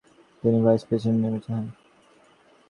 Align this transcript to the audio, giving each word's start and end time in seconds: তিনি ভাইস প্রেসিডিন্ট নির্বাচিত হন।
তিনি 0.43 0.57
ভাইস 0.65 0.81
প্রেসিডিন্ট 0.87 1.19
নির্বাচিত 1.23 1.51
হন। 1.53 1.65